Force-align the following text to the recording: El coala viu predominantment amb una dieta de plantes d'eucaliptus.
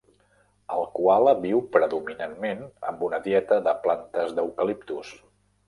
El 0.75 0.87
coala 0.99 1.33
viu 1.43 1.61
predominantment 1.75 2.65
amb 2.93 3.05
una 3.11 3.21
dieta 3.29 3.61
de 3.69 3.77
plantes 3.87 4.37
d'eucaliptus. 4.41 5.17